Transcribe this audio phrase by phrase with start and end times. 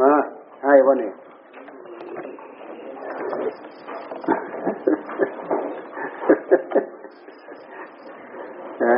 [0.00, 0.10] มา
[0.64, 1.10] ให้วะนี่
[8.84, 8.96] นะ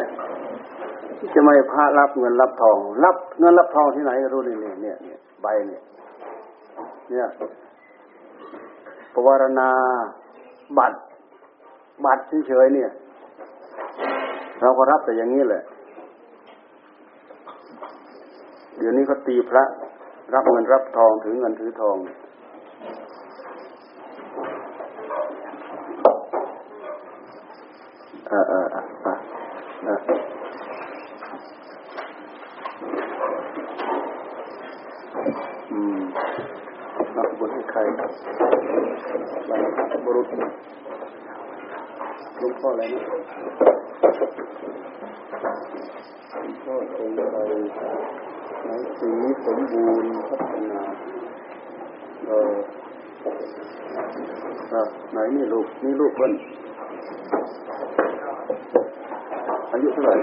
[1.35, 5.83] จะไม่พระรับเงินรับทอง รับเงินรับทองที่ไหนก็รู้นี่เนี่ยเนี่ยเนี่ยใบเนี่ย
[7.11, 7.27] เนี่ย
[9.15, 9.69] ปวารณา
[10.79, 10.99] บัตร
[12.05, 12.91] บัตรเฉยๆเนี่ย
[14.61, 15.63] เราก็รับแต่อย่างนี้แหละ
[18.79, 19.65] เดี๋ยวนี้ก็ตีพระ
[20.35, 21.97] รับเงินรับทองถือเงินถือทอง
[28.29, 28.85] เออเออเออ
[29.85, 29.99] เออ
[35.71, 35.99] อืม
[37.17, 40.27] นักบุญให้ใครบรรพบุรุษ
[42.39, 43.01] หลวงพ่ออะไรนะ
[46.31, 48.30] หลวงพ่อคงอะ
[48.65, 49.11] ไหนสี
[49.45, 50.83] สมบูรณ์พัฒนา
[52.27, 52.55] เออ
[54.73, 56.33] อะไหนนี่ลูกนี่ลูกเพิ่น
[59.73, 60.15] อายุเท่าไหร่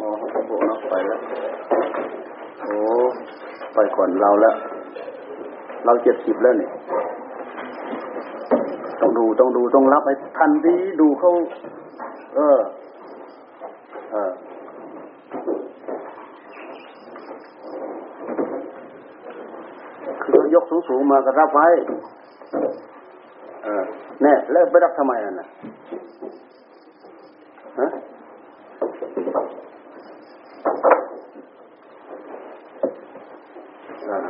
[0.00, 1.20] อ๋อเขาบอกนักไปแล้ว
[2.62, 2.76] โอ้
[3.74, 4.54] ไปก่อนเราแล้ว
[5.84, 6.68] เราเจ็ดสิบแล้วนี่
[9.00, 11.32] ต้องดูต้องดูต้องรับให้ทันทีดูเขา
[12.36, 12.58] เออ
[14.14, 14.16] อ
[20.22, 21.66] คือยก สูงๆมาก็รับไว้
[23.64, 23.84] เออ
[24.22, 25.46] แน่แล้วไปรับทำไมอะนะ
[27.80, 27.88] ฮะ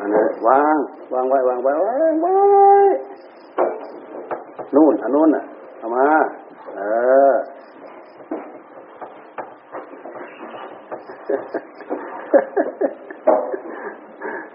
[0.01, 0.77] อันนี้วาง
[1.15, 2.35] วางไว้วางไว้วางไว้
[4.75, 5.45] นู่นอันนู้นน่ะ
[5.79, 6.05] เอามา
[6.77, 6.81] เอ
[7.33, 7.35] อ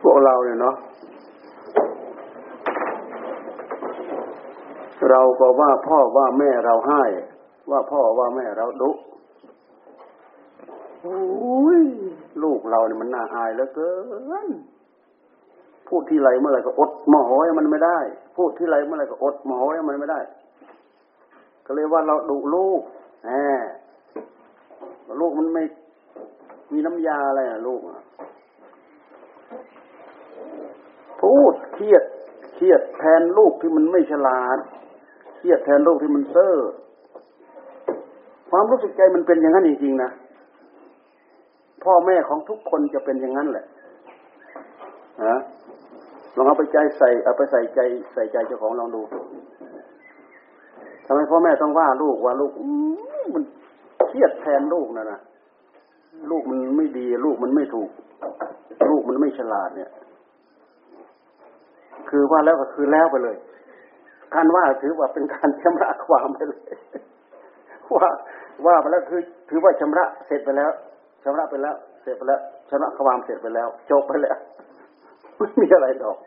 [0.02, 0.76] พวกเราเนี่ยเนาะ
[5.10, 7.04] เรา ก็ว่าพ่อว่าแม่เราให้
[7.72, 8.92] ว่าพ่อว่าแม่เราดุ
[11.02, 11.20] โอ้
[11.80, 11.82] ย
[12.44, 13.92] ลูกเราเนี่ยมันน่าอายเหลือเกิ
[14.46, 14.48] น
[15.88, 18.00] พูดที่ไรเมื่อไรก็อดมโหยมันไม่ได้
[18.38, 20.20] พูดที่ไรเมื่อไรก็อดมโหยมันไม่ได้
[21.66, 22.82] ก็เลยว่าเราดุลูก
[23.26, 23.32] แหม
[25.20, 25.64] ลูกมันไม่
[26.72, 27.82] มีน้ำยาอะไรอะลูก
[31.22, 32.04] พูดเครียด
[32.56, 34.58] เครียดแทนลูกที่มันไม่ฉลาด
[35.38, 36.56] เครียดแทนลูกที่มันเซ่อ
[38.50, 40.10] ความรู้สึกใจมันเป็นอย่างนั้นจริงๆนะ
[41.84, 43.66] พ่อแม่ของทุกคนจะเป็นอย่างนั้นแหละ
[45.26, 45.38] ฮะ
[46.36, 47.80] ลองเอาไปใจใส่เอาไปใส่ใจ
[48.14, 49.02] ใส่ใจเจ้าของลองดู
[51.06, 52.52] ทำไมพ่อแม่ต้องว่าลูกว่าลูก
[53.34, 53.44] มัน
[54.08, 55.20] เครียดแทนลูกนะนะ
[56.32, 57.90] ลูกมันไม่ดี ลูกมันไม่ถูก
[58.90, 59.92] ลูกมันไม่ฉลาดเนี่ย
[62.10, 63.38] คือว่าแล้วก็คือแล้วไปเลย
[64.34, 66.78] การว่าถือว่าเป็นการชำระความไปเลย
[67.96, 68.10] ว่า
[68.66, 70.72] ว่าไปแล้วคือ ถือว่าชำระเสร็จไปแล้ว
[71.24, 74.38] ชำระไปแล้ว เสร็จไปแล้วชำระความเสร็จไปแล้วจบไปแล้ว
[75.38, 76.18] ไม่มีอะไรดอก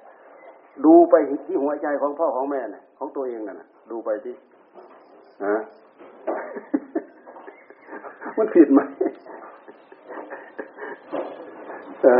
[0.84, 1.14] ดูไป
[1.46, 4.34] ที่หัวใจของพ่อของแม่นี่ยของตัวเองน่ะดูไปที่
[5.44, 5.56] ฮะ
[8.38, 8.80] มันผิดไหม
[12.06, 12.18] ฮะ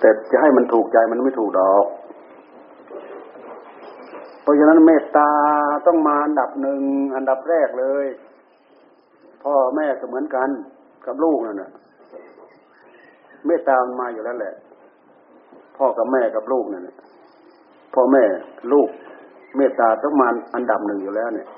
[0.00, 1.84] แต่จะให้มันถูกใจมันไม่ถูกดอก
[4.42, 5.30] เพราะฉะนั้นเมตตา
[5.86, 6.80] ต้องมาอันดับหนึ่ง
[7.16, 8.06] อันดับแรกเลย
[9.42, 10.48] พ่อแม่ก็เหมือนกัน
[11.06, 11.70] กับลูกนั่นแหละ
[13.46, 14.54] เมตตามันมาอยู่แล้วแหละ
[15.76, 16.96] พ่อกับแม่กับลูกนั่นแหละ
[17.94, 18.24] พ่อแม่
[18.72, 18.88] ลูก
[19.56, 21.48] เมตตาต้องมาอันดับหนึ่งอยู่แล้วเนี่ย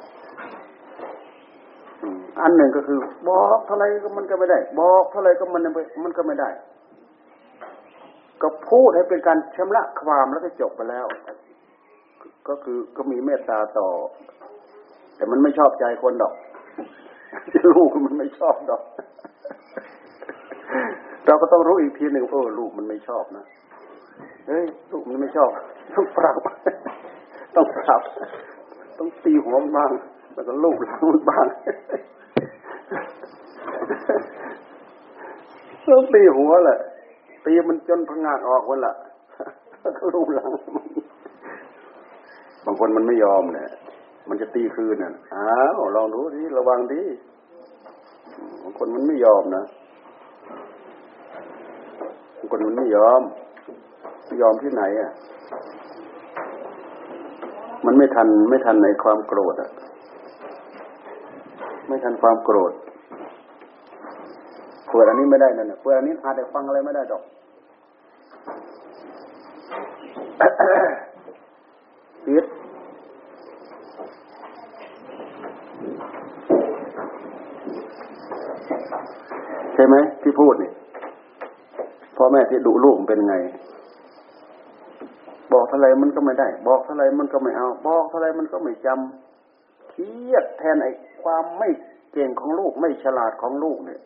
[2.41, 2.98] อันหนึ่งก็คือ
[3.28, 5.62] บอกเท่าไรก็มันก็ไม่ได้ บอกเท่าไรก็มัน
[6.04, 6.50] มันก็ไม่ได้
[8.42, 11.06] ก็พูดให้เป็นการชำระความแล้วก็จบไปแล้ว
[12.49, 13.88] ก็คือก็มีเมตตาต่อ
[15.16, 16.34] แต่มันไม่ชอบใจคนดอก
[17.76, 18.82] ลูกมันไม่ชอบดอก
[21.26, 23.44] เราก็ต้องรู้อีกทีหนึ่งเออลูกมันไม่ชอบนะ
[24.46, 25.50] เฮ้ยลูกมันไม่ชอบ
[25.94, 26.37] ต้องปรับ
[27.56, 28.02] ต้องปรับ
[28.99, 29.93] ต้องตีหัวมันบ้าง
[30.34, 31.46] แล้วก็ลูกหลังมันบ้าง
[35.90, 36.78] ต้องตีหัวแหละ
[37.44, 38.94] ตีมันจนพังงากออกวันละ
[39.80, 40.50] แล้วก็ลูกหลัง
[42.64, 43.70] บางคนมันไม่ยอมเนี่ย
[44.28, 47.02] มันจะตีคืนน่ะอ้าวลองดูดิระวังดิ
[48.62, 49.64] บางคนมันไม่ยอมนะ
[52.36, 53.22] บางคนมันไม่ยอม
[54.42, 55.10] ยอมที่ไหนอะ
[57.86, 59.70] มันไม่ทันไม่ทันในความโกรธอะ
[61.88, 62.72] ไม่ทันความโกรธ
[64.92, 67.22] เปิดอันนี้ไม่ได้นั่นเปิดอันนี้อาจจะฟังอะไรไม่ได้ดอก
[72.26, 72.44] ปิด
[79.74, 80.70] ใช่ไหมที่พูดนี่
[82.16, 83.36] พ่อแม่ที่ดุลูกเป็นไง
[85.52, 90.90] บอกเท่าไรมันก็ไม่ได้ บอกเท่าไรมันก็ไม่เอา บอกเท่าไรมันก็ไม่จำเครียดแทนไอ้
[91.22, 91.68] ความไม่
[92.12, 94.00] เก่งของลูกไม่ฉลาดของลูกเนี่ย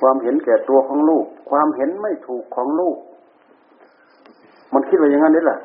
[0.00, 2.96] ความเห็นแก่ตัวของลูก ความเห็นไม่ถูกของลูก
[4.74, 5.60] มันคิดว่าอย่างนั้นนี่แหละ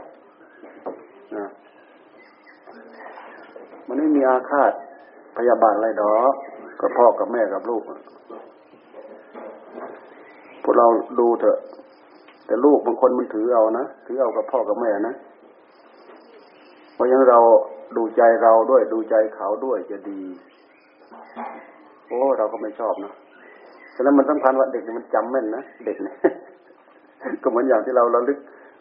[3.87, 4.71] มันไม่มีอาฆาต
[5.37, 6.33] พยาบาทอะไรดอก
[6.79, 7.83] กับพ่อกับแม่กับลูก
[10.63, 10.87] พวกเรา
[11.19, 11.57] ดูเถอะ
[12.45, 15.13] แต่ลูกบางคนมันถือเอานะถือเอากับพ่อกับแม่นะ
[16.93, 17.39] เพราะฉะนั้นเรา
[17.97, 20.21] ดูใจเราด้วยดูใจเขาด้วยจะดี
[22.07, 23.13] โอ้ เราก็ไม่ชอบนะ
[23.95, 26.15] ฉะนั้นมันสำคัญว่าเด็กนี่มันจำแม่นนะเด็กเนี่ย
[27.43, 28.39] ก็เหมือนอย่างที่เราเราลึก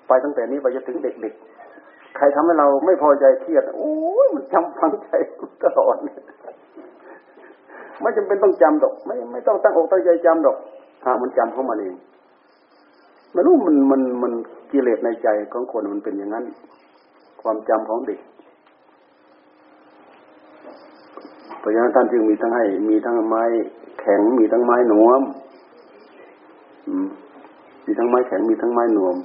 [0.09, 3.95] ไปตั้งแต่นี้ไปจนถึงเด็กๆ ใครทำให้เราไม่พอใจเครียดโอ้
[4.25, 5.11] ยมันจำฟังใจ
[5.63, 5.97] ตลอด
[8.01, 10.57] ไม่จำเป็นต้องจำดอก ไม่ไม่ต้องตั้งอกตั้งใจจำดอก
[11.05, 11.95] หามันจำเข้ามาเอง
[13.33, 14.33] ไม่รู้มันมันมัน
[14.73, 16.45] กิเลสในใจของคนมันเป็นอย่างนั้น
[17.43, 18.21] ความจำของเด็ก
[21.59, 23.45] เพราะฉะนั้นท่านจึงมีทั้งให้มีทั้งไม้
[24.05, 25.23] แข็งมีทั้งไม้หนวม
[27.87, 29.17] มีทั้งไม้แข็งมีทั้งไม้หนวม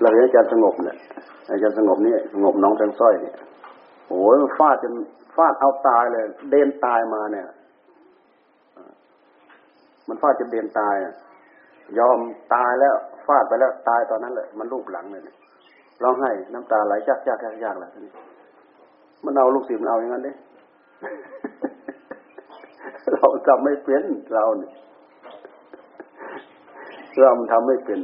[0.00, 0.96] เราเรียนอาจารย์สงบเนี่ย
[1.50, 3.36] อาจารย์สงบนี่สงบน้องแตงสร้อยเนี่ย
[4.08, 4.94] โอ้ยฟาดจน
[5.36, 7.46] ฟาดเอาตายเลย เดินตายมาเนี่ย
[10.08, 10.94] มันฟาดจนเดินตาย
[11.98, 12.18] ยอม
[12.54, 12.94] ตายแล้ว
[13.26, 15.22] ฟาดไปแล้วตายตอนนั้นแหละมันรูปหลังเลย
[16.02, 17.90] ร้องไห้น้ำตาไหลยากยากยากยากเลย
[19.24, 20.32] มันเอาลูกศิษย์มันเอาอย่างนั้นดิ
[23.12, 24.02] เราทำไม่เป็น
[24.34, 24.72] เราเนี่ย
[27.20, 28.00] เราทำไม่เป็น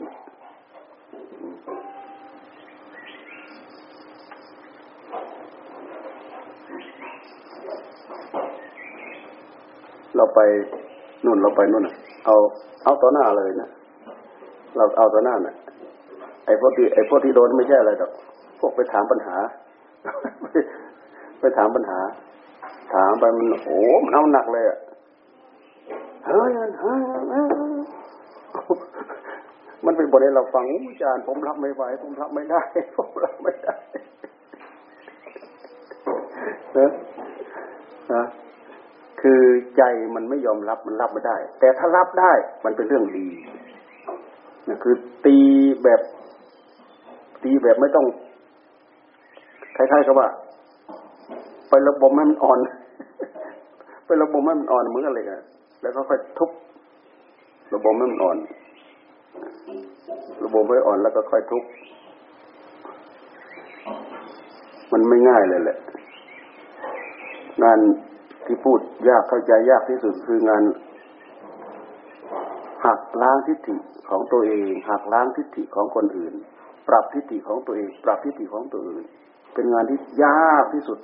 [10.17, 10.41] เราไป
[11.25, 11.85] นู่นเราไปนู่น
[12.27, 12.37] เอา
[12.85, 13.69] เอาต่อหน้าเลยนะ
[14.77, 15.55] เราเอาต่อหน้าน่ะ
[16.47, 18.11] ไอ้พวกที่ไอ้พวกที่โดนไม่ใช่อะไรหรอก
[18.61, 19.37] พวกไปถามปัญหา
[21.41, 21.99] ไปถามปัญหา
[22.93, 24.79] ถามไปมันโอ้มันเอาหนักเลยอะ
[26.27, 26.51] เฮ้ย
[26.81, 27.01] เฮ้ย
[29.87, 32.63] มันเป็นบทเรียนเราฟังอาจารย์ผมรับไม่ไหวผมรับไม่ได้
[32.97, 33.75] ผมรับไม่ได้
[36.75, 36.91] เนอะ
[38.13, 38.25] นะ
[39.21, 39.43] คือ
[39.77, 39.83] ใจ
[40.15, 42.33] มันไม่ยอมรับมันรับไม่ได้ แต่ถ้ารับได้
[42.65, 43.29] มันเป็นเรื่องดี
[44.69, 44.95] นะคือ
[45.27, 45.39] ตี
[45.83, 46.01] แบบ
[47.43, 48.07] ตีแบบไม่ต้อง
[49.77, 50.29] คล้ายๆกับว่า
[51.69, 52.59] ไประบบให้มันอ่อน
[54.21, 55.41] ประบบให้มันอ่อนเหมือนอะไรกัน
[55.83, 56.51] แล้วก็ค่อยทุบ
[57.75, 58.37] ระบบให้มันอ่อน
[60.45, 61.65] ระบบไม่อ่อนแล้วก็ค่อยทุบ
[64.93, 65.79] มันไม่ง่ายเลยแหละ
[67.63, 67.79] งาน
[68.47, 68.79] ที่พูด
[69.09, 70.63] ยากเข้าใจยากที่สุดคืองาน
[72.85, 73.77] หักล้างทิฏฐิ
[74.09, 76.35] ของตัวเองหักล้างทิฏฐิของคนอื่น
[76.89, 79.05] ปรับทิฏฐิของตัวเอง ปรับทิฏฐิของตัวอื่น
[79.55, 80.99] เป็นงานที่ยากที่สุด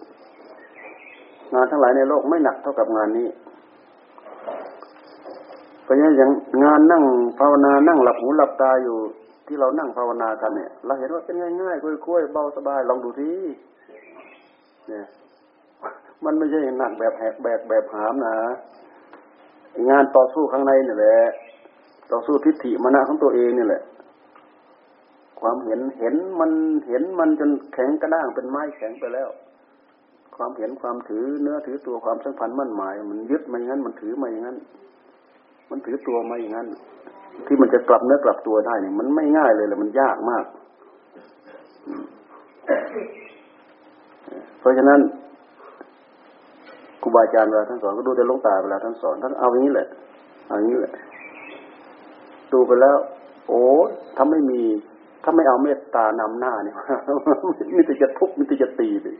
[1.54, 3.28] งานทั้งหลายในโลกไม่หนักเท่ากับงานนี้
[5.82, 6.30] เพราะงั้นอย่าง
[6.64, 7.04] งานนั่ง
[7.38, 8.96] ภาวนานั่งหลับหูหลับตาอยู่
[9.46, 13.30] ที่เรานั่งภาวนากันเนี่ย เราเห็นว่าเป็นง่ายๆคุ้ยๆเบาสบายลองดูที
[14.88, 15.06] เนี่ย
[16.24, 18.34] มันไม่ใช่หนักแบบแหกแบกแบบหามนะ
[19.90, 21.16] งานต่อสู้ข้างในนี่แหละ
[22.12, 23.82] ต่อสู้ทิฏฐิมรณะของตัวเองนี่แหละ
[25.40, 26.50] ความเห็นเห็นมัน
[26.88, 29.28] เห็นมันจนแข็งกระด้างเป็นไม้แข็งไปแล้ว
[30.38, 34.56] ความเห็นความถือเนื้อถือตัวความสัมพันธ์มั่นหมาย มันยึดมาอย่างนั้น มันถือมาอย่างนั้น
[35.70, 36.66] มันถือตัวมาอย่างนั้น
[37.46, 40.44] ที่มันจะกลับเนื้อกลับตัวได้เนี่ยมันไม่ง่ายเลยแหละมันยากมาก
[44.60, 45.00] เพราะฉะนั้น
[47.02, 49.88] ครูบาอาจารย์เวลาท่านสอนก็ดูแต่ลงตาเวลาท่านสอนท่านเอาอย่างนี้แหละ
[50.46, 50.92] เอาอย่างนี้แหละ
[52.52, 52.96] ดูไปแล้ว
[53.48, 53.62] โอ้
[54.16, 54.60] ถ้าไม่มี
[55.28, 56.76] ถ้าไม่เอาเมตตานำหน้าเนี่ย
[57.72, 59.16] นี่จะจะทุบนี่จะตีเลย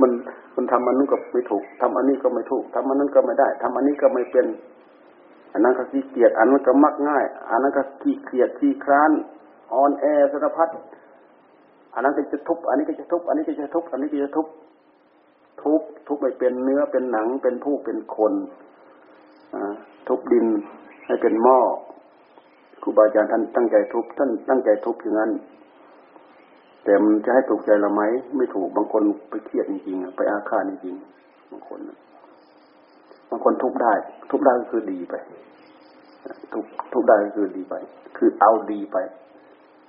[0.00, 0.10] มัน
[0.56, 4.46] มันทำอันนู้นก็ไม่ถูกทำอันนี้ก็ไม่ถูกทำอันนั้นก็ไม่ได้ทำอันนี้ก็ไม่เป็น
[5.52, 9.10] อันนั้นก็ขี้เกียจอันนั้นก็มักง่าย อันนั้นก็ขี้เกียจขี้คร้าน
[9.72, 10.68] อ่อนแอสารพัด
[11.94, 14.46] อันนั้นก็จะทุบอันนี้ก็จะทุบอันนี้ก็จะทุบอันนี้ก็จะทุบ
[15.62, 18.32] ทุบทุบไปเป็นเนื้อเป็นหนังเป็นผู้เป็นคน
[20.08, 20.46] ทุบดิน
[21.06, 21.60] ให้เป็นหม้อ
[22.82, 25.30] ครูบาอาจารย์ท่านตั้งใจทุบท่านตั้งใจทุบอย่างนั้น
[26.84, 28.02] แต่มันจะให้ถูกใจเราไหม
[28.36, 31.80] ไม่ถูกบางคนไปเครียดจริงๆไปอาฆาตจริงๆบางคน
[33.30, 33.92] บางคนทุบได้
[34.30, 35.14] ทุบได้ก็คือดีไป
[36.52, 37.74] ทุบทุบได้ก็คือดีไป
[38.16, 38.96] คือเอาดีไป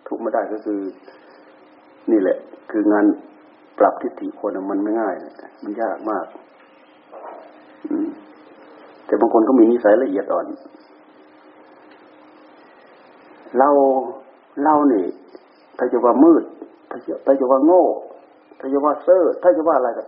[0.07, 0.79] ทุบไม่ได้ก็คือ
[2.12, 2.38] นี่แหละ
[2.71, 3.05] คืองาน
[3.79, 5.15] ปรับทิฏฐิคนมันไม่ง่าย
[5.63, 6.25] มันยากมาก
[9.05, 10.45] แต่บางคนก็มีนิสัยละเอียดอ่อน
[13.58, 13.70] เรา
[14.63, 15.08] เราเนี่ย
[15.77, 16.43] ถ้าจะว่ามืด
[16.89, 17.84] ถ้าจะถ้าจะว่าโง่
[18.60, 20.03] ถ้าจะว่าเซ่อถ้าจะว่าอะไรก็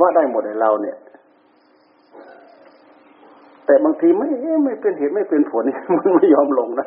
[0.00, 0.96] ว่าได้หมดในเราเนี่ย
[3.66, 4.28] แต่บางทีไม่
[4.64, 5.64] ไม่เป็นเหตุไม่เป็นผล
[5.96, 6.86] มันไม่ยอมลงนะ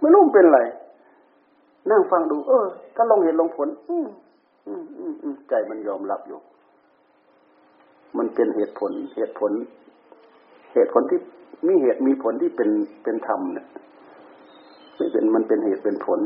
[0.00, 0.60] ไม่รู้เป็นอะไร
[1.90, 4.06] นั่งฟังดู เออ ถ้าลงเหตุลงผล อืม
[4.66, 4.82] อืม
[5.22, 6.38] อืมใจมันยอมรับอยู่
[8.18, 9.52] มันเป็นเหตุผล เหตุผล
[10.74, 11.20] เหตุผลที่
[11.66, 12.70] มีเหตุมีผลที่เป็น
[13.02, 13.66] เป็นธรรมเนี่ย
[14.96, 16.20] ไม่เป็นมันเป็นเหตุเป็นผล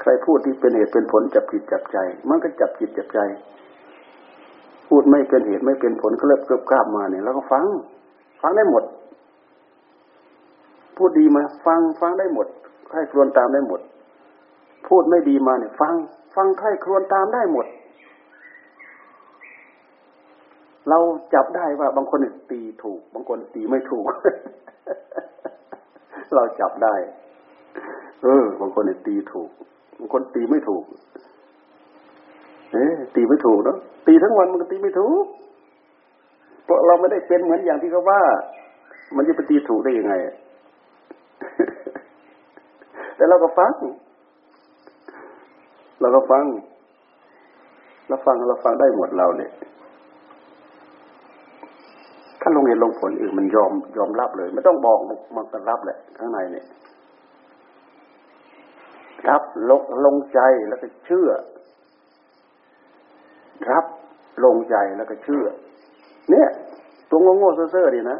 [0.00, 3.20] ใครพูดที่เป็นเหตุเป็นผลจับจิตจับใจ มันก็จับจิตจับใจ
[4.88, 7.64] พูดไม่เป็นเหตุไม่เป็นผลก็เลิกเกิบกล้ามาเนี่ยแล้วก็ฟัง
[8.40, 8.84] ฟังได้หมด
[10.96, 12.46] พูดดีมา ฟังฟังได้หมด
[12.90, 13.80] ใครครวนตามได้หมด
[14.88, 15.94] พูดไม่ดีมาเนี่ย ฟัง
[16.34, 17.66] ฟังใครครวนตามได้หมด
[20.88, 20.98] เรา
[21.34, 22.18] จับได้ว่าบางคน
[22.50, 24.06] ตีถูก บางคนตีไม่ถูก
[26.34, 26.94] เราจับได้
[28.22, 29.50] เออ บางคนตีถูก
[29.98, 30.84] บางคนตีไม่ถูก
[32.72, 35.24] เอ๊ตีไม่ถูกเนาะตีทั้งวันมันก็ตีไม่ถูก
[36.64, 38.20] เพราะเราไม่ได้เป็นเหมือนอย่างที่เขาว่า
[39.16, 40.14] มันจะไปตีถูกได้ยังไง
[43.16, 43.72] แต่เราก็ฟัง
[46.00, 46.44] เราก็ฟัง
[48.08, 49.52] เราฟังเราฟังได้หมดเราเนี่ย
[52.48, 54.98] ถ้าลงเหตุลงผลอื่นมันยอมยอมรับเลย ไม่ต้องบอก
[55.36, 56.64] มันก็รับแหละข้างในเนี่ย
[59.28, 61.28] รับลงลงใจแล้วก็เชื่อ
[63.70, 63.84] รับ
[64.44, 65.44] ลงใจแล้วก็เชื่อ
[66.30, 66.48] เนี่ย
[67.10, 68.18] ตัวงงๆเซ่อๆดีนะ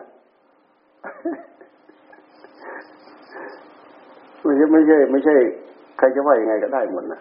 [4.42, 5.34] ไม่ใช่ไม่ใช่ ไม่ใช่
[5.98, 7.20] ใครจะว่ายังไงก็ได้หมดนะ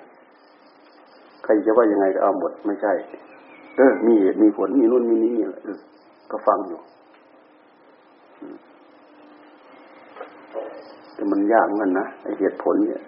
[1.43, 2.93] ใครจะว่ายังไงก็เอาหมด ไม่ใช่
[3.77, 5.79] เออ มีมีผลมีนู่นมีนี้นี่เออ
[6.31, 6.79] ก็ฟังอยู่
[11.17, 12.07] แต่มันยากมันนะ
[12.39, 13.01] เหตุผลเนี่ย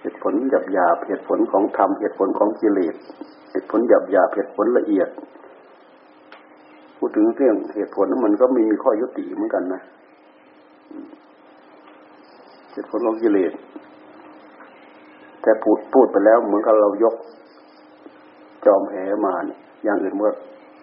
[0.00, 2.94] เหตุผลหยาบหยาบเหตุผลของธรรมเหตุผลของกิเลส
[3.50, 5.08] เหตุผลหยาบหยาบเหตุผลละเอียด
[6.98, 9.82] พูดถึงเรื่องเหตุผลนั้นมันก็มีมีข้อยุติเหมือนกันนะ
[12.72, 13.52] เหตุผลของกิเลส
[15.42, 17.14] แต่พูดพูดไปแล้วเหมือนกับเรายก
[18.66, 18.94] จอมแห
[19.24, 20.30] มาเนี่ยอย่างอื่นเมื่อ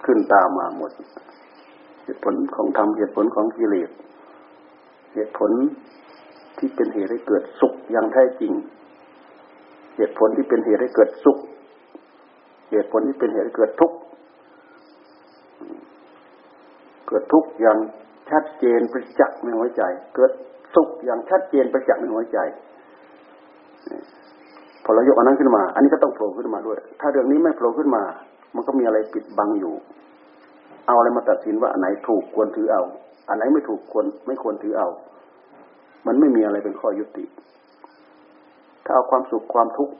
[0.06, 0.92] ขึ้นตามมาหมด
[2.04, 3.90] เหตุผลของธรรมเหตุผลของกิเลส
[5.14, 5.52] เหตุผล
[6.60, 8.54] ที่เป็นเหตุให้เกิดสุขอย่างแท้จริง
[9.98, 11.38] เหตุผลที่เป็นเหตุให้เกิดสุข
[12.72, 13.98] เหตุผลที่เป็นเหตุให้เกิดทุกข์
[17.08, 17.78] เกิดทุกข์อย่าง
[18.30, 19.82] ชัดเจนประจักษ์ในหัวใจ
[20.16, 20.32] เกิด
[20.75, 22.38] สุขอย่างชัดเจนประจักษ์ในหัวใจ
[24.84, 28.04] พอเรายกอันนั้นขึ้นมา อันนี้ก็ต้องโผล่ขึ้นมาด้วย ถ้าเรื่องนี้ไม่โผล่ขึ้นมา
[28.56, 29.74] มันก็มีอะไรปิดบังอยู่
[30.86, 32.84] เอาอะไรมาตัดสินว่าอันไหนถูกควรถือเอา
[33.30, 34.89] อันไหนไม่ถูกควรไม่ควรถือเอา
[36.06, 37.25] มันไม่มีอะไรเป็นข้อยุติ
[38.86, 39.94] ถ้าเอาความสุขความทุกข์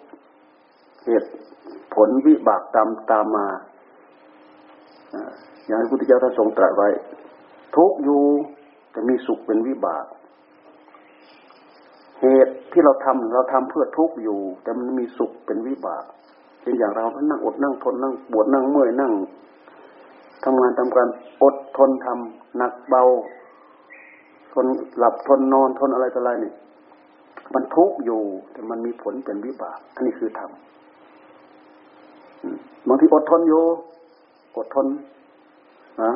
[1.06, 1.29] เหตุ
[1.96, 3.48] ผลวิบากตามตามมา
[5.68, 6.89] อย่างที่พุทธเจ้าท่านทรงตรัสไว้
[7.75, 8.24] ทุกอยู่
[8.91, 10.06] แต่มีสุขเป็นวิบาก
[12.22, 16.03] เหตุที่เราทำเราทำเพื่อทุกอยู่ แต่มันมีสุขเป็นวิบาก
[16.62, 19.13] เช่นอย่างเรานั่งอดนั่งทนนั่งปวดนั่งเมื่อยนั่ง
[20.44, 21.08] ทำงานทำการ
[21.44, 23.03] อดทนทำหนักเบา
[24.53, 24.65] ทน
[24.98, 26.53] หลับทนนอนทนอะไรต่ออะไรนี่
[27.53, 30.51] มันทุกข์อยู่ แต่มันมีผลเป็นวิบากอันนี้คือธรรม
[32.88, 33.63] บางทีอดทนอยู่
[34.58, 34.86] อดทน
[36.03, 36.12] นะ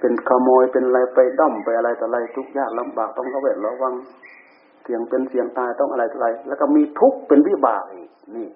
[0.00, 3.94] เป็นขโมยเป็นอะไรไปด้อมไปอะไรต่ออะไร ทุกยากลำบากต้องระเวทระวัง
[4.82, 8.48] เสียงเป็นเสียงตายต้องอะไรต่ออะไร แล้วก็มีทุกข์เป็นวิบากอีกนี่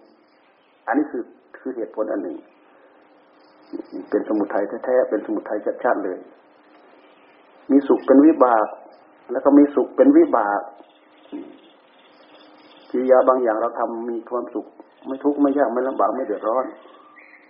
[0.87, 1.23] อันนี้คือ
[1.59, 2.37] คือเหตุผลอันหนึ่ง
[4.11, 6.19] เป็นสมุทัยแท้ๆเป็นสมุทัยชัดๆเลย
[7.71, 8.67] มีสุขเป็นวิบาก
[9.33, 10.61] แล้วก็มีสุขเป็นวิบาก
[12.91, 14.67] กิริยาบางอย่างเราทำมีความสุข
[15.07, 16.65] ไม่ทุกข์ไม่ยากไม่ลำบากไม่เดือดร้อน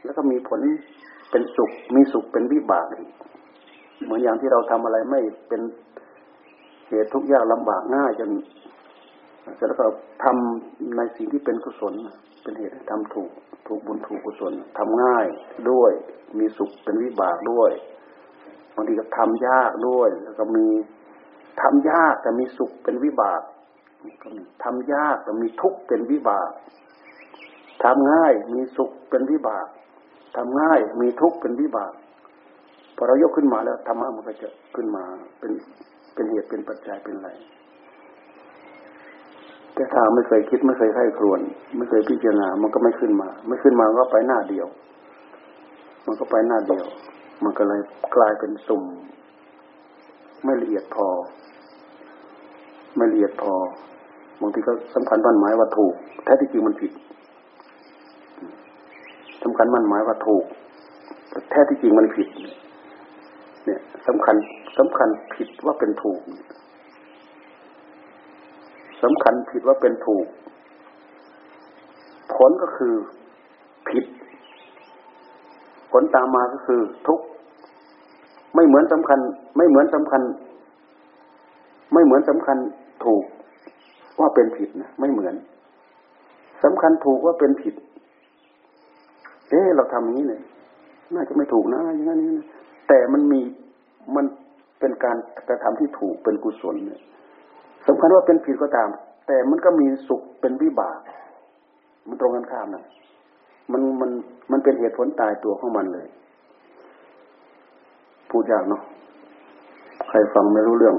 [0.05, 0.61] แล้วก็มีผล
[1.31, 3.11] เป็นสุข มีสุขเป็นวิบากอีก
[4.05, 5.61] เหมือนอย่างที่เราทำอะไรไม่เป็น
[6.89, 8.31] เหตุทุกข์ยากลำบากง่ายจน
[9.69, 9.87] แล้วก็
[10.25, 11.95] ทำในสิ่งที่เป็นกุศล
[12.43, 13.31] เป็นเหตุให้ทำถูก
[13.67, 15.27] ถูกบุญถูกกุศลทำง่าย
[15.71, 15.93] ด้วย
[16.39, 20.67] มีสุขเป็นวิบากด้วยางทีก็ทำยากด้วย แล้วก็มี
[21.61, 23.43] ทำยากแต่มีสุขเป็นวิบาก
[24.23, 26.51] ก็มีทำยากแต่มีทุกข์เป็นวิบาก
[27.85, 29.67] ทำง่ายมีสุขเป็นวิบาก
[30.37, 31.93] ทำง่ายมีทุกข์เป็นวิบาก
[32.97, 35.05] พอเรายกขึ้นมาแล้วธรรมะมันก็จะขึ้นมา
[35.39, 35.53] เป็น
[36.15, 37.31] เป็นเหตุเป็นปัจจัยเป็นอะไร
[39.75, 41.41] แต่ถ้าไม่เคยคิดไม่เคยไข้ครวน
[41.77, 44.67] ไม่เคยพิจารณา มันก็ไม่ขึ้นมา ไม่ขึ้นมาก็ไปหน้าเดียว
[46.07, 46.87] มันก็ไปหน้าเดียว
[47.45, 47.81] มันก็เลย
[48.15, 48.83] กลายเป็นสุ่ม
[50.45, 51.07] ไม่ละเอียดพอ
[52.97, 53.55] ไม่ละเอียดพอ
[54.41, 55.95] บางทีก็สำคัญมั่นหมายว่าถูก
[56.25, 56.93] แท้ที่จริงมันผิด
[59.43, 60.45] สำคัญมั่นหมายว่าถูก
[61.31, 62.29] แต่แท้ที่จริงมันผิด
[63.65, 64.37] เนี่ยสำคัญ
[64.79, 66.21] สำคัญผิดว่าเป็นถูก
[69.03, 70.27] สำคัญผิดว่าเป็นถูก
[72.35, 72.95] ผลก็คือ
[73.89, 74.05] ผิด
[75.91, 77.21] ผลตามมาก็คือทุก
[78.55, 79.21] ไม่เหมือนสำคัญ
[79.57, 80.23] ไม่เหมือนสำคัญ
[81.93, 82.59] ไม่เหมือนสำคัญ
[83.05, 83.25] ถูก
[84.21, 85.35] ว่าเป็นผิดนะไม่เหมือน
[86.65, 87.75] สำคัญถูกว่าเป็นผิด
[89.51, 90.41] เอ๊เราทำอย่างนี้เลย
[91.15, 92.47] น่าจะไม่ถูกนะอย่างนี้นะ
[92.89, 93.41] แต่มันมี
[94.17, 94.25] มัน
[94.81, 95.17] เป็นการ
[95.49, 97.01] กระทำที่ถูกเป็นกุศลเนี่ย
[97.87, 98.89] สำคัญว่าเป็นผิดก็ตาม
[99.27, 100.99] แต่มันก็มีสุขเป็นวิบาก
[102.09, 102.85] มันตรงกันข้ามนะ
[103.73, 104.11] มันมัน
[104.51, 106.09] มันเป็นเหตุผลตายตัวของมันเลย
[108.31, 108.83] พูดยากเนาะ
[110.09, 110.97] ใครฟังไม่รู้เรื่อง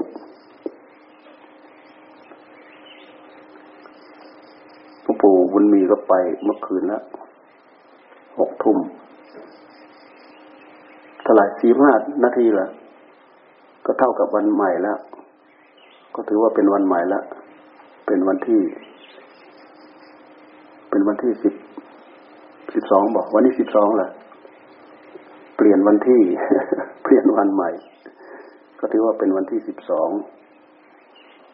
[5.02, 7.02] หลวงปู่บุญมีก็ไปเมื่อคืนล้ว
[8.38, 8.78] หกทุ่ม
[11.22, 11.92] เท่าไหร่สี่ห้า
[12.24, 12.66] นาทีละ
[13.86, 14.98] ก็เท่ากับวันใหม่แล้ว
[16.14, 17.24] ก็ถือว่าเป็นวันใหม่ล้ว
[18.06, 18.60] เป็นวันที่
[20.90, 21.54] เป็นวันที่สิบ
[22.74, 24.10] สิบสองบอก วันนี้สิบสองแหละ
[25.56, 26.22] เปลี่ยนวันที่
[27.02, 27.70] เปลี่ยนวันใหม่
[28.80, 30.10] ก็ถือว่าเป็นวันที่สิบสอง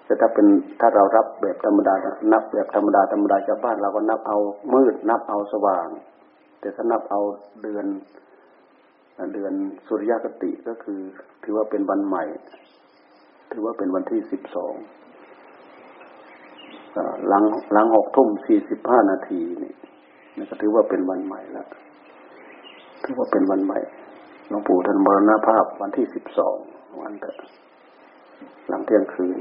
[0.04, 0.46] แต่ถ้าเป็น
[0.80, 1.94] ถ้าเรารับแบบธรรมดา
[2.32, 4.38] นับแบบธรรมดาธรรมดาชาวบ้านเราก็นับเอา
[4.74, 5.88] มืด นับเอาสว่าง
[6.60, 7.20] แต่ถ้านับเอา
[7.62, 7.86] เดือน
[9.34, 9.52] เดือน
[9.86, 11.00] สุริยคติก็คือ
[11.42, 12.24] ถือว่าเป็นวันใหม่
[13.52, 14.74] ถือว่าเป็นวันที่สิบสอง
[17.28, 19.72] หลังหลังหกทุ่มสี่สิบห้านาทีนี่
[20.36, 21.66] นี่ก็ถือว่าเป็นวันใหม่แล้ว
[23.02, 23.78] ถือว่าเป็นวันใหม่
[24.48, 26.56] หลวงปู่ท่านมรณภาพวันที่สิบสอง
[27.00, 27.36] วันเถอะ
[28.68, 29.38] หลังเที่ยงคืน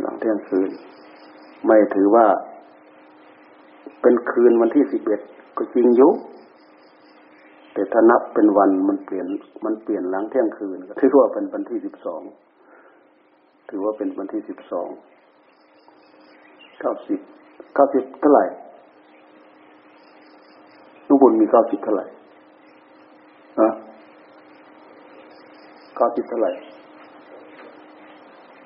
[0.00, 0.70] หลังเที่ยงคืน
[1.66, 2.26] ไม่ถือว่า
[4.02, 5.20] เป็นคืนวันที่สิบเอ็ด
[5.56, 6.08] ก็จริงยุ
[7.72, 9.26] แต่ถ้านับเป็นวันมันเปลี่ยน
[9.64, 12.22] มันเปลี่ยนหลังเที่ยงคืนก็ถือว่าเป็นวันที่สิบสอง
[13.68, 14.88] ถือว่าเป็นวันที่สิบสอง
[16.80, 17.20] เก้าสิบ
[17.74, 18.44] เก้าสิบเท่าไหร่
[21.24, 22.06] บุญมีเก้าสิบเท่าไหร่
[23.60, 23.68] ฮะ
[25.96, 26.50] เก้าสิบเท่าไหร่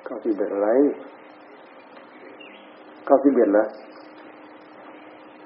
[0.05, 0.69] เก้าสิบเอ็ดอะไร
[3.05, 3.67] เก้าสิบเอ็ดแล้ว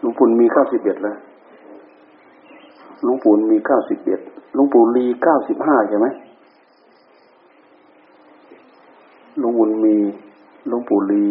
[0.02, 1.18] ลุงปุ่นมีเก้าสิบเอ็ดแล้ว
[3.06, 4.20] ลุงปู่มีเก้าสิบเอ็ด
[4.58, 6.08] ลุงปู่ลีเก้าสิบห้าใช่ไหม
[9.42, 9.96] ลุงบุญมี
[10.72, 11.26] ลุงปู่ลี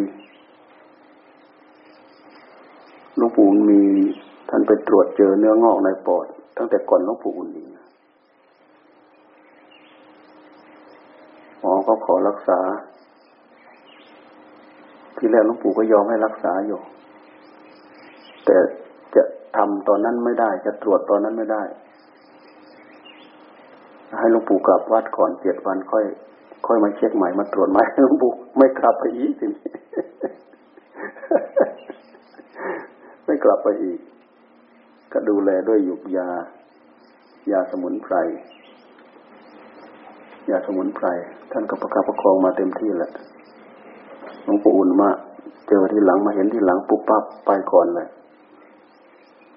[3.18, 3.82] ลุงปู่มี
[4.54, 7.66] ท่านไปตรวจเจอเนื้องอกในปอด ตั้งแต่ก่อนลุงปู่อุ่นอีก
[11.60, 12.58] หมอเขาขอรักษา
[15.16, 16.80] ที่แรกลุงปู่ก็ยอมให้รักษาอยู่
[18.44, 18.56] แต่
[19.14, 19.22] จะ
[19.56, 21.62] ทำตอนนั้นไม่ได้ จะตรวจตอนนั้นไม่ได้
[24.18, 26.04] ให้หลวงปู่กลับวัดก่อนเจ็ดวันค่อย
[26.66, 29.62] ค่อยมาเช็คใหม่มาตรวจใหม่หลวงปู่ไม่กลับไปอีกทีนี้
[33.26, 33.98] ไม่กลับไปอีก
[35.12, 36.28] ก็ดูแลด้วยหยุกยา
[37.50, 38.14] ยาสมุนไพร
[40.50, 41.06] ยาสมุนไพร
[41.52, 43.10] ท่านก็ประคับประคองมาเต็มที่แหละ
[44.44, 45.08] หลวงปู่อุ่นมา
[45.68, 48.08] เจอที่หลังมาเห็นที่หลังปุ๊บปั๊บไปก่อนเลย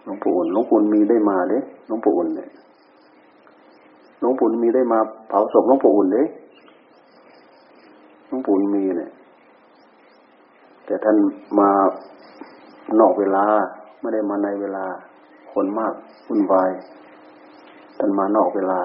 [0.04, 2.50] หลวงปู่อุ่นหลวงปู่มีได้มาเด้หลวงปู่อุ่นเนี่ย
[4.20, 6.24] หลวงปู่มีได้มาเผาศพหลวงปู่อุ่นเด้
[8.28, 9.12] หลวงปู่มีเนี่ย
[10.86, 11.18] แต่ท่าน
[11.60, 11.70] มา
[13.00, 13.46] นอกเวลา
[14.00, 14.86] ไม่ได้มาในเวลา
[15.56, 15.94] คนมาก
[16.28, 16.70] วุ่นวาย
[18.00, 18.80] ท่านมานอกเวลา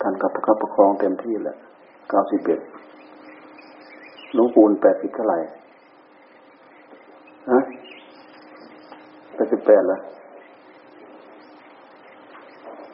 [0.00, 1.56] ท่านกับประคับประคองเต็มที่แหละ
[2.10, 2.60] เก้าสิบเอ็ด
[4.34, 5.38] หลวงปู่แปดสิบเท่าไหร่
[7.50, 7.60] ฮะ
[9.34, 10.00] แปดสิบแปดแล้ว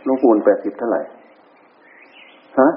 [0.04, 1.00] หลวงปู่แปดสิบเท่าไหร่
[2.60, 2.68] ฮะ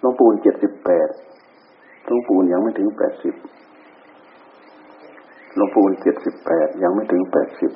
[0.00, 1.08] หลวงปู่เจ็ดสิบแปด
[2.06, 3.34] หลวงปู่ยังไม่ถึงแปดสิบ
[5.56, 7.70] หลวงปู่เจ็ดสิบแปดยังไม่ถึงแปดสิบ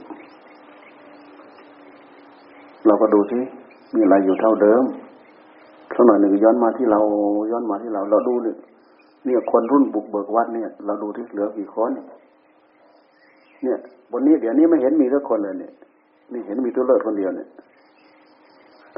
[2.86, 3.38] เราก็ดูสิ
[3.94, 4.82] มีอะไรอยู่เท่าเดิม
[5.94, 7.00] สักหน่อยหนึ่งย้อนมาที่เรา
[7.50, 8.56] ย้อนมาที่เรา เราดูเนี่ย
[9.24, 11.90] เนี่ยคนรุ่นบุกเบิกวัดเนี่ย เราดูที่เหลือกี่คน
[13.62, 13.78] เนี่ย
[14.12, 15.72] วันนี้เดี๋ยวนี้ไม่เห็นมีสักคนเลยเนี่ย
[16.32, 17.48] นี่เห็นมีตัวเลิศคนเดียวเนี่ย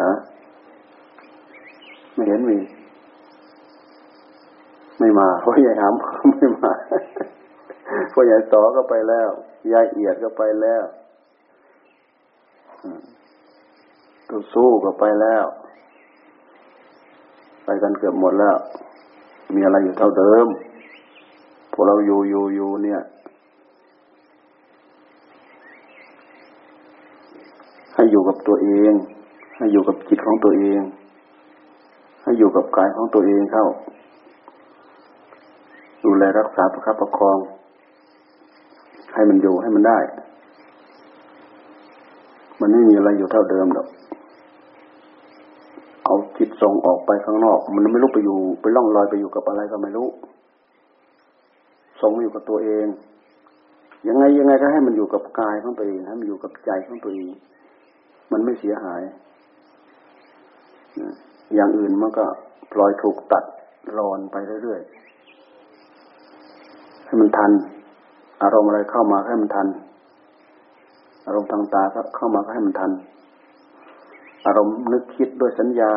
[0.01, 0.11] อะ
[2.15, 2.59] ไม่เห็นมี
[4.99, 5.95] ไม่มาพ่อใหญ่หาม
[6.31, 6.73] ไม่มา
[8.13, 9.31] พ่อใหญ่ต่อก็ไปแล้ว
[9.73, 10.85] ยายเอียดก็ไปแล้ว
[14.29, 15.45] ตัวสู้ก็ไปแล้ว
[17.65, 18.57] ไปกันเกือบหมดแล้ว
[19.55, 20.47] มีอะไรอยู่เท่าเดิม
[21.73, 23.01] พวกเราอยู่อยู่อยู่เนี่ย
[27.95, 28.93] ให้อยู่กับตัวเอง
[29.57, 30.81] ให้อยู่กับจิตของตัวเอง
[32.23, 33.67] ให้อยู่กับกายของตัวเองเข้า
[36.05, 37.39] ดูแลรักษาประคับประคอง
[39.15, 39.99] ให้มันอยู่ให้มันได้
[42.61, 43.87] มันไม่มีอะไรอยู่เท่าเดิมหรอก
[46.05, 50.09] เอาจิตส่งออกไปข้างนอก มันไม่รู้ไปอยู่ไปล่องลอยไปอยู่กับอะไรก็ไม่รู้
[52.01, 52.87] ส่งมาอยู่กับตัวเอง
[54.09, 57.33] ยังไงยังไงก็ให้มันอยู่กับกายของตัวเองให้มันอยู่กับใจของตัวเอง
[58.33, 59.03] มันไม่เสียหาย
[61.55, 62.25] อย่างอื่นมันก็
[62.73, 63.45] ปล่อยถูกตัด
[63.97, 67.51] รอนไปเรื่อยๆให้มันทัน
[68.43, 69.69] อารมณ์อะไรเข้ามาให้มันทัน
[71.27, 71.83] อารมณ์ทางตา
[72.17, 72.93] เข้ามาก็ให้มันทัน
[74.47, 75.93] อารมณ์นึกคิดด้วยสัญญา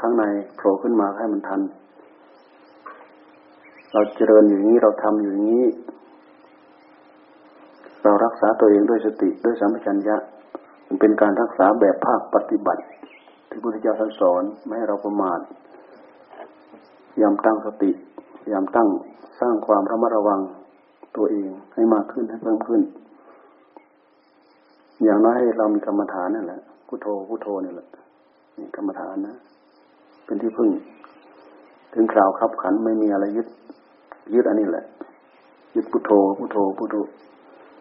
[0.00, 0.24] ข้างใน
[0.56, 1.60] โผล่ขึ้นมาให้มันทัน
[3.92, 5.66] เราเจริญอย่างนี้เราทำอยู่อย่างนี้
[8.02, 10.16] เรารักษาตัวเองด้วยสติด้วยสัมปชัญญะ
[10.86, 12.82] มันเป็นการรักษาแบบภาคปฏิบัติ
[13.48, 15.40] ที่พระพุทธเจ้าท่านสอนไม่ให้เราประมาท
[17.20, 17.90] ยามตั้งสติ
[18.52, 18.88] ยามตั้ง
[19.40, 20.40] สร้างความระมัดระวัง
[21.16, 22.80] ตัวเองให้มากขึ้นให้เพิ่มขึ้น
[25.04, 27.88] อย่างน้อยเรามีกรรมฐานนั่นแหละพุทโธพุทโธนี่แหละ
[28.58, 29.36] นี่กรรมฐานนะ
[30.24, 30.68] เป็นที่พึ่ง
[31.94, 33.48] ถึงคราวขับขันไม่มีอะไรยึด
[34.34, 34.84] ยึดอันนี้แหละ
[35.74, 36.96] ยึดพุทโธพุทโธพุทโธ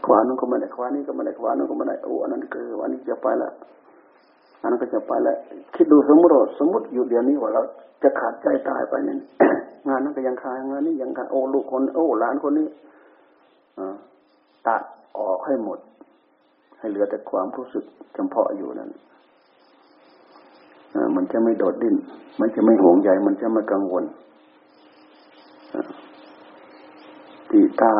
[0.06, 3.50] ขวานู้นก็ไม่ได้ขวานี้ก็ไม่ได้ขวานู้นก็ไม่ได้โอ้อันนั้นคือวันนี้จะไปละ
[4.62, 5.38] อันนั้นก็จะไปล้ว
[5.76, 7.62] คิดดูสมมติสมมติอยู่เดี๋ยวนี้ว่าเรา
[8.04, 9.15] จะขาดใจตายไปนี่
[9.88, 12.67] งานนั้นก็ยังคางานนี้ยังคาโอ้ลูกคนโอ้หลานคนนี้
[14.68, 14.82] ตัด
[15.20, 15.80] ออกให้หมด
[16.80, 17.84] ให้เหลือแต่ความรู้สึก
[18.16, 18.92] จำเพาะอยู่นั้น
[21.16, 21.96] มันจะไม่โดดดิ้น
[22.40, 24.04] มันจะไม่ห่วงใยมันจะไม่กังวล
[27.50, 27.92] ที่ถ้า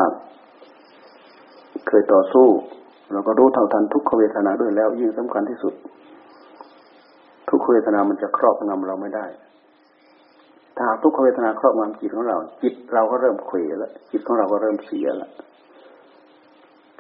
[1.88, 2.48] เคยต่อสู้
[3.12, 5.74] เราก็รู้เท่าทันทุกขเวทนาด้วยแล้ว ยิ่งสำคัญที่สุด
[7.50, 9.26] ทุกขเวทนามันจะครอบงำเราไม่ได้
[10.78, 15.32] ถ้าทุกขเวทนาครอบงำจิตของเรา จิตเราก็เริ่มเขวแล้วจิตของเราก็เริ่มเสียแล้ว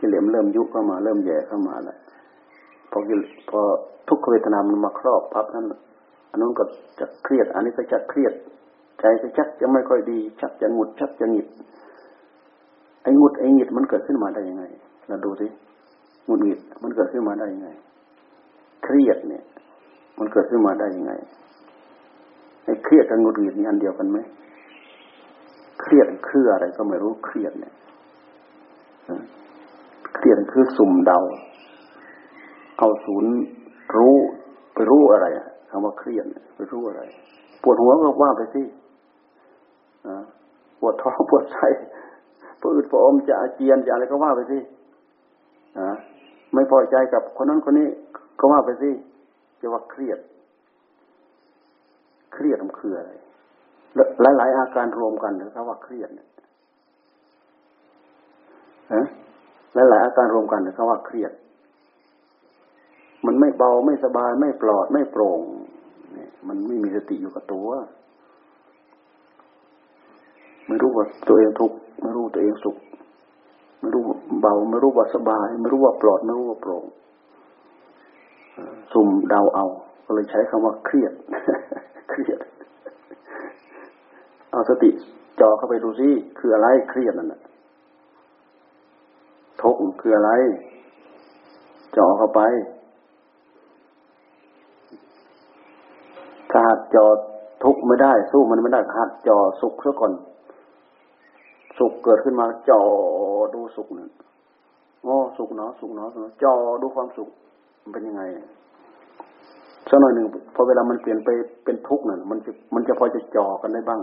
[0.04, 1.98] กิเลสเริ่มยุบเข้ามาเริ่มแย่เข้ามาแล้ว
[2.92, 3.00] พอ
[3.50, 3.60] พอ
[4.08, 5.66] ทุกขเวทนามันมาครอบพับนั้น
[6.30, 6.63] อันนู้นก็
[7.00, 8.34] จะเครียด อันนี้ก็จะเครียด
[9.00, 11.48] ใจก็ชักจะไม่ค่อยดี ชักจะหงุดชักจะหงิด
[13.04, 14.63] ไอ้หงุดไอ้หงิดมันเกิดขึ้นมาได้ยังไง
[15.08, 15.48] เราดูสิ
[16.26, 17.70] หงุดหงิดมันเกิดขึ้นมาได้ยังไง
[18.84, 19.44] เครียดเนี่ย
[20.20, 21.12] มันเกิดขึ้นมาได้ยังไง
[22.66, 24.18] ไอ้เครียดกับหงุดหงิดนี่อันเดียวกันไหม
[25.82, 27.74] เครียดคืออะไรก็ไม่รู้เครียดเนี่ย
[30.15, 31.19] เครียดคือสุ่มเดา
[32.78, 33.32] เอาศูนย์
[33.95, 34.15] รู้
[34.73, 35.28] ไปรู้อะไร
[35.69, 37.02] คำว่าเครียดไปรู้อะไร
[37.63, 38.63] ปวดหัวก็ว่าไปสิ
[40.80, 41.67] ปวดท้องปวดไส้
[42.60, 44.60] ปวดปวดจะอาเจียนจะอะไรก็ว่าไปสิ
[46.54, 47.88] ไม่พอใจกับคนนั้นคนนี้
[48.39, 48.89] ก็ว่าไปสิ
[49.62, 50.19] จะว่าเครียด
[52.34, 53.12] เครียดมันคืออะไร
[54.38, 56.28] หลาย ๆ อาการรวมกันหรือคำว่าเครียดเนี่ย
[59.74, 61.32] หลายๆอาการรวมกันเเขาว่าเครียด
[63.26, 65.40] มันไม่เบาไม่สบายไม่ปลอดไม่โปร่ง
[66.48, 67.68] มันไม่มีสติอยู่กับตัว
[70.68, 72.78] ไม่รู้ว่าตัวเองทุกข์ไม่รู้ตัวเองสุข
[73.80, 74.04] ไม่รู้
[74.42, 76.84] เบา ไม่รู้ว่าสบาย ไม่รู้ว่าปลอดไม่รู้ว่าโปร่ง
[78.94, 79.66] สุ่มเดาเอา
[80.06, 81.14] ก็เลยใช้คำว่าเครียด
[82.10, 82.40] เครียด
[84.52, 84.90] เอาสติ
[85.40, 86.10] จ่อเข้าไปดูซิ
[86.40, 87.42] คืออะไรเครียดนั่นแหละ
[89.63, 90.32] ทุกข์คืออะไร
[91.97, 92.41] จ่อเข้าไป
[96.52, 97.06] ถ้าหัดจ่อ
[97.63, 100.13] ทุกข์ไม่ได้ สู้มันไม่ได้หัดจ่อสุขซะก่อน
[101.78, 102.82] สุขเกิดขึ้นมาจอ
[103.56, 104.10] ดูสุขนั่น
[105.04, 106.10] โอ้สุขเนาะสุขเนาะ
[106.43, 107.30] จอดูความสุข
[107.82, 108.23] มันเป็นยังไง
[109.89, 111.30] สักหน่อยหนึ่งพอเวลามันเปลี่ยนไป
[111.65, 114.02] เป็นทุกข์นั่นมันจะมันจะพอจะจ่อกันได้บ้าง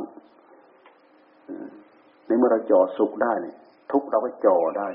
[2.26, 3.56] ในเมื่อเราจ่อสุขได้เนี่ย
[3.92, 4.88] ทุกข์เราก็จ่อได้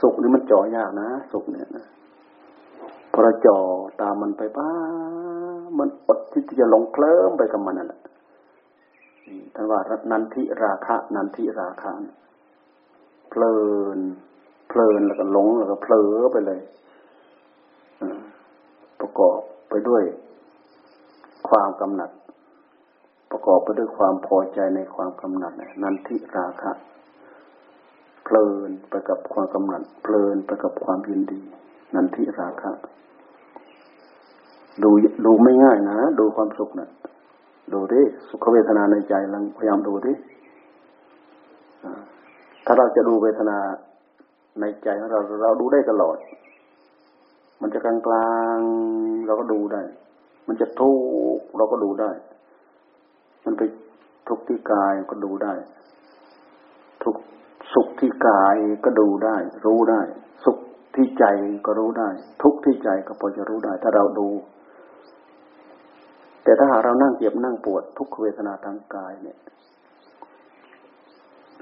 [0.00, 1.86] สุขนี่มันจ่อยากนะ สุขเนี่ยนะ
[3.12, 3.58] พระจอ
[4.00, 4.70] ตามมันไปป้า
[5.78, 8.00] มันอดที่จะหลงเคลิ้มไปกับมันนั่นแหละ
[9.54, 9.80] ท่านว่า
[10.10, 11.90] นันทิราคะ นันทิราคะ
[13.30, 13.56] เพลิ
[13.96, 13.98] น
[14.68, 16.60] เพลินแล้วก็หลงแล้วก็เผลอไปเลย
[19.00, 20.02] ประกอบไปด้วย
[21.48, 22.10] ความกำหนัด
[23.30, 26.72] ประกอบไปด้วยความพอใจในความกำหนัดนันทิราคะ
[28.26, 31.40] เพลินไปกับความกำหนัดเพลินไปกับความยินดี
[31.94, 32.72] นันทิราคะ
[34.82, 34.90] ดู
[35.26, 36.88] ดูไม่ง่ายนะ ดูความสุขนะ
[37.72, 40.12] ดูดิสุขเวทนาในใจลองพยายามดูดิ
[42.64, 43.58] ถ้าเราจะดูเวทนา
[44.60, 46.16] ในใจของเราเราดูได้ตลอด
[47.60, 48.58] มันจะกลางกลาง
[49.26, 49.82] เราก็ดูได้
[50.48, 50.90] มันจะทุ
[51.38, 52.10] กเราก็ดูได้
[53.44, 53.62] มันไป
[54.28, 55.54] ทุกข์ที่กายก็ดูได้
[58.06, 60.00] ที่กายก็ดูได้ รู้ได้
[60.44, 60.58] สุข
[60.94, 61.24] ที่ใจ
[61.66, 62.08] ก็รู้ได้
[62.42, 64.28] ทุกที่ใจก็พอจะรู้ได้ ถ้าเราดู
[66.42, 69.38] แต่ถ้าหากเรานั่งเจ็บนั่งปวด ทุกเวทนาทางกายเนี่ย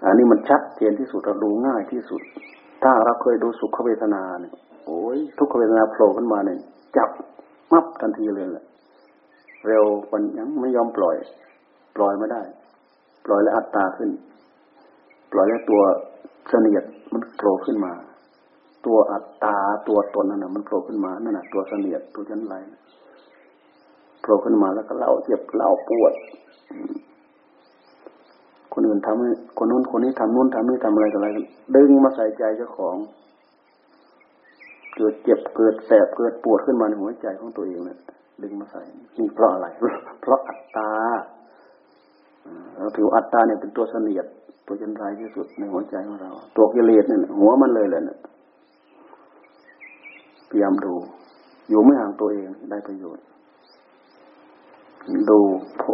[0.06, 2.22] อันนี้มันชัดเจนที่สุดเราดูง่ายที่สุด
[2.82, 4.54] ถ้าเราเคยดูสุขเวทนาเนี่ย
[4.84, 6.58] โอ้ยทุกเวทนาโผล่ขึ้นมาเนี่ย
[6.96, 7.10] จับ
[7.72, 8.64] มับทันทีเลยแหละ
[9.66, 11.16] เร็วมันยังไม่ยอมปล่อย
[11.96, 12.42] ปล่อยไม่ได้
[13.26, 14.10] ปล่อยแล้วอัตตาขึ้น
[15.32, 15.82] ปล่อยแล้วตัว
[16.48, 17.92] เสนียดมันโผล่ขึ้นมา
[18.86, 19.56] ตัวอัตตา
[19.88, 22.54] ตัวตนนั่นน่ะมันโผล่ขึ้นมานั่นน่ะตัวเสนียดตัวชั้นไร
[24.20, 26.12] โผล่ขึ้นมาแล้วก็เล่าเจ็บเล่าปวด
[28.72, 31.28] คนอื่นทำคนนู้นคนนี้ทำนู้นทำนี่ทำอะไรต่ออะไร
[31.76, 32.96] ดึงมาใส่ใจเจ้าของ
[34.96, 37.98] เกิดเจ็บเกิดแสบเกิดปวดขึ้นมาในหัวใจของตัวเองเนี่ย
[38.42, 38.82] ดึงมาใส่
[39.18, 39.66] นี่เพราะอะไร
[40.20, 40.90] เพราะอัตตา
[42.76, 44.26] เราถืออัตตาเนี่ยเป็นตัวเสนียด
[44.66, 48.18] ตัวยันไรที่สุดในหัวใจของเรา ตัวกิเลสเนี่ยหัวมันเลยแหละเนี่ย
[50.48, 50.94] พยายามดู
[51.68, 53.24] อยู่ไม่ห่างตัวเองได้ประโยชน์
[55.30, 55.38] ดู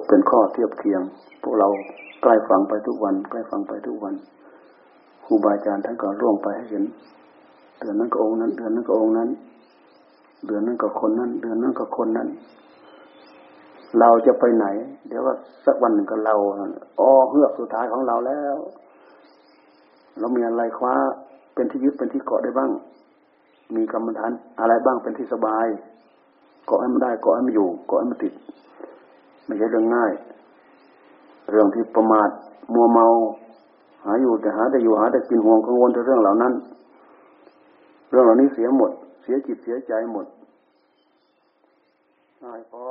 [0.08, 1.02] เป็นข้อเทียบเคียง
[1.42, 1.68] พวกเรา
[2.22, 4.14] ใกล้ฟังไปทุกวัน ใกล้ฟังไปทุกวัน
[5.24, 6.84] ครูบาอาจารย์ท่านก็ร่วงไปให้เห็น
[7.78, 9.30] เดือนนั้นก็องค์นั้น เดือนนั้นก็องค์นั้น
[10.46, 12.28] เดือนนั้นก็คนนั้น เดือนนั้นก็คนนั้น
[13.98, 14.66] เราจะไปไหน
[15.08, 15.34] เดี๋ยวว่า
[15.66, 16.34] สักวันหนึ่งก็เรา
[17.00, 18.56] อ๋อเฮือกสุดท้ายของเราแล้ว
[20.18, 20.94] เรามีอะไรคว้า
[21.54, 22.70] เป็นที่ยึดเป็นที่เกาะได้บ้าง
[23.76, 25.66] มีกรรมฐานอะไรบ้างเป็นที่สบาย
[26.66, 28.32] เกาะให้มันได้เกาะให้มันอยู่ เกาะให้มันติด
[29.46, 30.12] ไม่ใช่เรื่องง่าย
[31.50, 32.28] เรื่องที่ประมาท
[32.74, 33.06] มัวเมา
[34.04, 36.52] หาอยู่แต่หาแต่อยู่หาแต่กินห่วงกังวลแต่เรื่องเหล่านั้น
[38.10, 38.90] เรื่องเหล่านี้เสียหมด
[39.22, 40.26] เสียจิตเสียใจหมด
[42.44, 42.84] นายพอ